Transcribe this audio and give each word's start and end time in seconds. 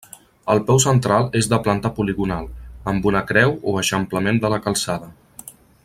El 0.53 0.61
peu 0.69 0.79
central 0.85 1.27
és 1.41 1.49
de 1.51 1.59
planta 1.67 1.91
poligonal, 1.99 2.47
amb 2.93 3.07
una 3.13 3.21
creu 3.33 3.55
o 3.73 3.75
eixamplament 3.83 4.43
de 4.47 4.53
la 4.57 4.61
calçada. 4.65 5.13